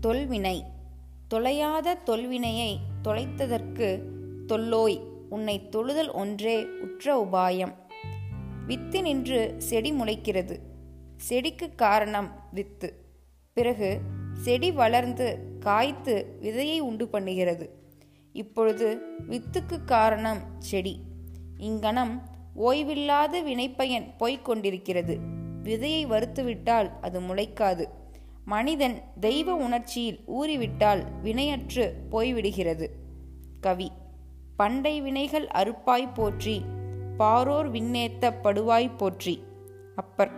[0.00, 0.62] தொல்வினை.
[1.34, 4.02] தொலையாத தொல்வினையை தொலைத்ததற்கு
[4.46, 7.74] தொல்லோய் உன்னை தொழுதல் ஒன்றே உற்ற உபாயம்.
[8.66, 10.58] வித்து நின்று செடி முளைக்கிறது.
[11.16, 13.04] செடிக்கு காரணம் வித்து.
[13.52, 14.00] பிறகு
[14.34, 17.68] செடி வளர்ந்து காய்த்து விதையை உண்டு பண்ணுகிறது.
[18.32, 21.00] இப்பொழுது வித்துக்கு காரணம் செடி.
[21.58, 22.22] இங்கனம்
[22.56, 25.18] ஓய்வில்லாத வினைப்பயன் போய்க் கொண்டிருக்கிறது.
[25.62, 27.84] விதையை வறுத்துவிட்டால் அது முளைக்காது.
[28.48, 32.86] மனிதன் தெய்வ உணர்ச்சியில் ஊறிவிட்டால் வினையற்று போய்விடுகிறது.
[33.60, 33.92] கவி
[34.56, 36.62] பண்டை வினைகள் அறுப்பாய் போற்றி
[37.18, 39.42] பாரோர் விண்ணேத்த படுவாய் போற்றி.
[39.96, 40.32] அப்பர்